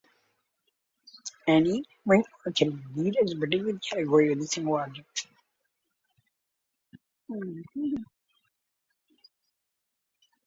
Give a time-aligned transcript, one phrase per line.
[1.47, 5.27] Any ring "R" can be viewed as a preadditive category with a single object.